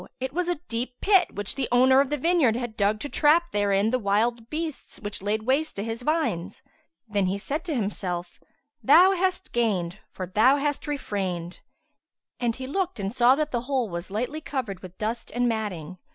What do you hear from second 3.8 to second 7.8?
the wild beasts which laid waste his vines. Then he said to